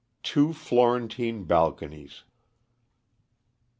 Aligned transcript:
"]TWO 0.23 0.51
FLORENTINE 0.51 1.43
BALCONIES. 1.43 2.23